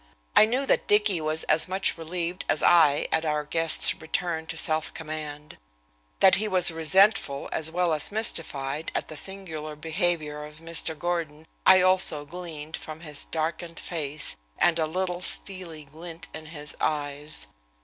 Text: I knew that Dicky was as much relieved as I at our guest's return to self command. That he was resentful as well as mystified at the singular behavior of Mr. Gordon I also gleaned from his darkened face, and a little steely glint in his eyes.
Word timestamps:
I 0.35 0.47
knew 0.47 0.65
that 0.65 0.87
Dicky 0.87 1.21
was 1.21 1.43
as 1.43 1.67
much 1.67 1.95
relieved 1.95 2.43
as 2.49 2.63
I 2.63 3.07
at 3.11 3.23
our 3.23 3.43
guest's 3.43 3.93
return 3.93 4.47
to 4.47 4.57
self 4.57 4.91
command. 4.95 5.59
That 6.21 6.37
he 6.41 6.47
was 6.47 6.71
resentful 6.71 7.47
as 7.51 7.69
well 7.69 7.93
as 7.93 8.11
mystified 8.11 8.91
at 8.95 9.09
the 9.09 9.15
singular 9.15 9.75
behavior 9.75 10.43
of 10.43 10.57
Mr. 10.59 10.97
Gordon 10.97 11.45
I 11.67 11.81
also 11.83 12.25
gleaned 12.25 12.77
from 12.77 13.01
his 13.01 13.25
darkened 13.25 13.79
face, 13.79 14.35
and 14.57 14.79
a 14.79 14.87
little 14.87 15.21
steely 15.21 15.85
glint 15.85 16.29
in 16.33 16.47
his 16.47 16.75
eyes. 16.81 17.45